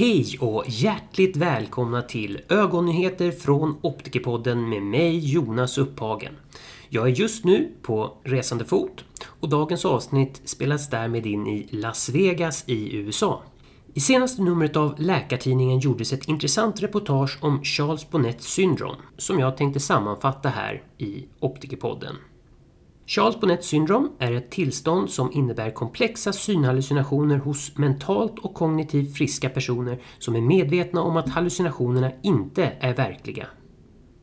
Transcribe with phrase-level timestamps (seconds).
[0.00, 6.32] Hej och hjärtligt välkomna till Ögonnyheter från Optikerpodden med mig Jonas Upphagen.
[6.88, 12.08] Jag är just nu på resande fot och dagens avsnitt spelas därmed in i Las
[12.08, 13.42] Vegas i USA.
[13.94, 19.56] I senaste numret av Läkartidningen gjordes ett intressant reportage om Charles Bonnets syndrom som jag
[19.56, 22.16] tänkte sammanfatta här i Optikerpodden.
[23.10, 29.48] Charles Bonnet syndrom är ett tillstånd som innebär komplexa synhallucinationer hos mentalt och kognitivt friska
[29.48, 33.46] personer som är medvetna om att hallucinationerna inte är verkliga.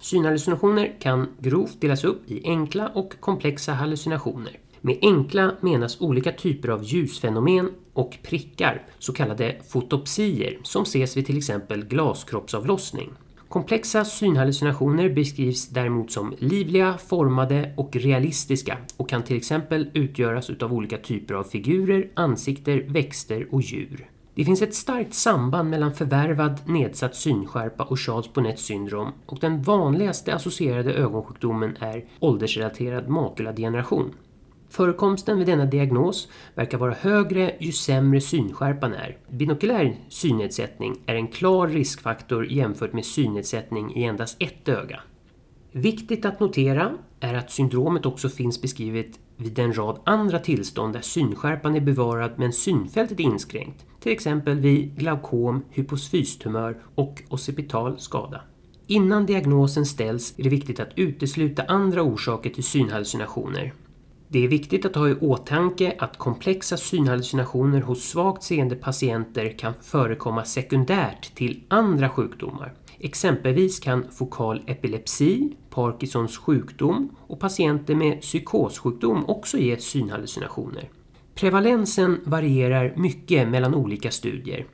[0.00, 4.58] Synhallucinationer kan grovt delas upp i enkla och komplexa hallucinationer.
[4.80, 11.26] Med enkla menas olika typer av ljusfenomen och prickar, så kallade fotopsier, som ses vid
[11.26, 13.10] till exempel glaskroppsavlossning.
[13.52, 20.72] Komplexa synhallucinationer beskrivs däremot som livliga, formade och realistiska och kan till exempel utgöras av
[20.72, 24.08] olika typer av figurer, ansikter, växter och djur.
[24.34, 29.62] Det finns ett starkt samband mellan förvärvad nedsatt synskärpa och Charles Bonnets syndrom och den
[29.62, 34.14] vanligaste associerade ögonsjukdomen är åldersrelaterad makuladegeneration.
[34.72, 39.16] Förekomsten vid denna diagnos verkar vara högre ju sämre synskärpan är.
[39.30, 45.00] Binokulär synnedsättning är en klar riskfaktor jämfört med synnedsättning i endast ett öga.
[45.72, 51.00] Viktigt att notera är att syndromet också finns beskrivet vid en rad andra tillstånd där
[51.00, 53.86] synskärpan är bevarad men synfältet är inskränkt.
[54.00, 58.40] Till exempel vid glaukom, hyposfystumör och occipital skada.
[58.86, 63.72] Innan diagnosen ställs är det viktigt att utesluta andra orsaker till synhallucinationer.
[64.32, 69.74] Det är viktigt att ha i åtanke att komplexa synhallucinationer hos svagt seende patienter kan
[69.82, 72.74] förekomma sekundärt till andra sjukdomar.
[72.98, 80.88] Exempelvis kan fokal epilepsi, Parkinsons sjukdom och patienter med psykossjukdom också ge synhallucinationer.
[81.34, 84.66] Prevalensen varierar mycket mellan olika studier.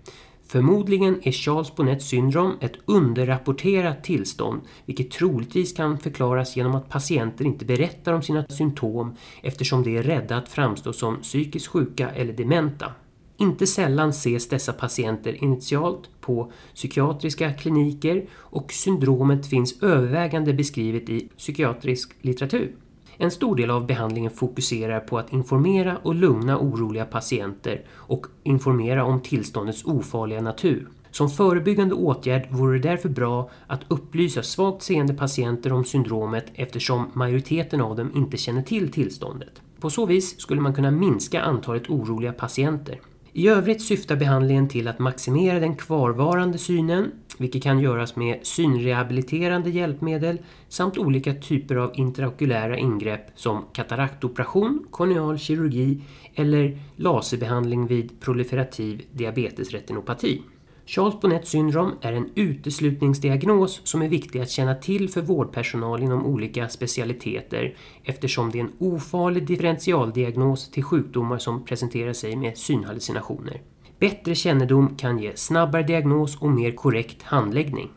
[0.50, 7.44] Förmodligen är Charles Bonnets syndrom ett underrapporterat tillstånd vilket troligtvis kan förklaras genom att patienter
[7.44, 12.32] inte berättar om sina symptom eftersom de är rädda att framstå som psykiskt sjuka eller
[12.32, 12.92] dementa.
[13.36, 21.28] Inte sällan ses dessa patienter initialt på psykiatriska kliniker och syndromet finns övervägande beskrivet i
[21.36, 22.74] psykiatrisk litteratur.
[23.20, 29.04] En stor del av behandlingen fokuserar på att informera och lugna oroliga patienter och informera
[29.04, 30.88] om tillståndets ofarliga natur.
[31.10, 37.10] Som förebyggande åtgärd vore det därför bra att upplysa svagt seende patienter om syndromet eftersom
[37.12, 39.62] majoriteten av dem inte känner till tillståndet.
[39.80, 43.00] På så vis skulle man kunna minska antalet oroliga patienter.
[43.38, 49.70] I övrigt syftar behandlingen till att maximera den kvarvarande synen, vilket kan göras med synrehabiliterande
[49.70, 50.38] hjälpmedel
[50.68, 56.02] samt olika typer av intraokulära ingrepp som kataraktoperation, korneal kirurgi
[56.34, 60.42] eller laserbehandling vid proliferativ diabetesretinopati.
[60.90, 66.26] Charles Bonnet syndrom är en uteslutningsdiagnos som är viktig att känna till för vårdpersonal inom
[66.26, 73.60] olika specialiteter eftersom det är en ofarlig differentialdiagnos till sjukdomar som presenterar sig med synhallucinationer.
[73.98, 77.90] Bättre kännedom kan ge snabbare diagnos och mer korrekt handläggning.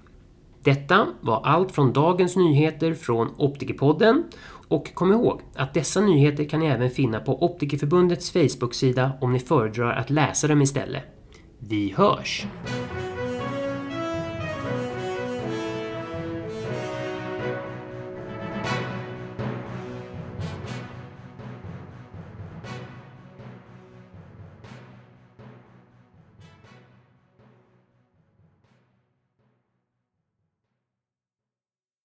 [0.64, 4.24] Detta var allt från dagens nyheter från Optikerpodden
[4.68, 9.40] och kom ihåg att dessa nyheter kan ni även finna på Optikerförbundets Facebook-sida om ni
[9.40, 11.21] föredrar att läsa dem istället.
[11.64, 12.46] Vi hörs!